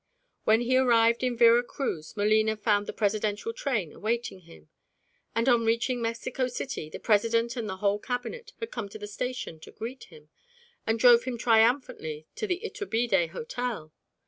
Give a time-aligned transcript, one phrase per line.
[0.45, 4.67] When he arrived in Vera Cruz Molina found the presidential train awaiting him,
[5.35, 9.05] and on reaching Mexico City the President and the whole Cabinet had come to the
[9.05, 10.29] station to greet him,
[10.87, 13.93] and drove him triumphantly to the Iturbide Hotel.